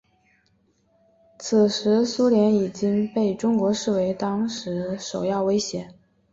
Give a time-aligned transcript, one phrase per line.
[1.37, 5.93] 此时苏联已经被中国视为是当时首要威胁。